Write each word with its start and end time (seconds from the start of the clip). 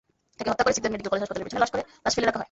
তাঁকে 0.37 0.49
হত্যা 0.51 0.63
করে 0.65 0.75
সিকদার 0.75 0.93
মেডিকেল 0.93 1.09
কলেজ 1.11 1.21
হাসপাতালের 1.23 1.45
পেছনে 1.47 1.61
লাশ 1.63 1.71
ফেলে 2.15 2.25
রাখা 2.25 2.35
হয়। 2.37 2.39